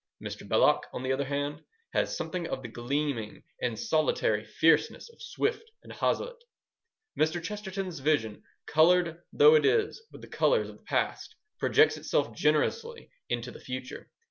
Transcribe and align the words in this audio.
Mr. 0.19 0.49
Belloc, 0.49 0.87
on 0.93 1.03
the 1.03 1.11
other 1.13 1.25
hand, 1.25 1.63
has 1.93 2.17
something 2.17 2.47
of 2.47 2.63
the 2.63 2.67
gleaming 2.67 3.43
and 3.61 3.77
solitary 3.77 4.43
fierceness 4.43 5.07
of 5.11 5.21
Swift 5.21 5.69
and 5.83 5.93
Hazlitt. 5.93 6.43
Mr. 7.15 7.39
Chesterton's 7.39 7.99
vision, 7.99 8.41
coloured 8.65 9.21
though 9.31 9.53
it 9.53 9.63
is 9.63 10.01
with 10.11 10.21
the 10.21 10.27
colours 10.27 10.69
of 10.71 10.77
the 10.79 10.83
past, 10.85 11.35
projects 11.59 11.97
itself 11.97 12.35
generously 12.35 13.11
into 13.29 13.51
the 13.51 13.59
future. 13.59 14.09